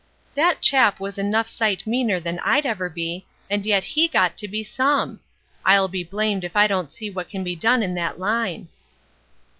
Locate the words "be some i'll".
4.47-5.87